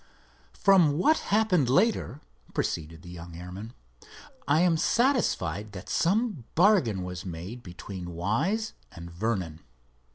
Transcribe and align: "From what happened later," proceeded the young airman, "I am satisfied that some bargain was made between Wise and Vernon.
"From 0.55 0.93
what 0.97 1.19
happened 1.29 1.69
later," 1.69 2.21
proceeded 2.55 3.03
the 3.03 3.09
young 3.11 3.35
airman, 3.35 3.73
"I 4.47 4.61
am 4.61 4.75
satisfied 4.75 5.73
that 5.73 5.89
some 5.89 6.45
bargain 6.55 7.03
was 7.03 7.23
made 7.23 7.61
between 7.61 8.09
Wise 8.15 8.73
and 8.91 9.11
Vernon. 9.11 9.59